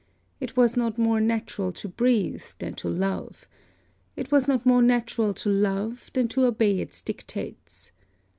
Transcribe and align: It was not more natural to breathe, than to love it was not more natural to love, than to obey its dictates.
It 0.39 0.57
was 0.57 0.75
not 0.75 0.97
more 0.97 1.21
natural 1.21 1.71
to 1.73 1.87
breathe, 1.87 2.41
than 2.57 2.73
to 2.77 2.89
love 2.89 3.47
it 4.15 4.31
was 4.31 4.47
not 4.47 4.65
more 4.65 4.81
natural 4.81 5.31
to 5.35 5.49
love, 5.49 6.09
than 6.15 6.27
to 6.29 6.45
obey 6.45 6.79
its 6.79 7.03
dictates. 7.03 7.91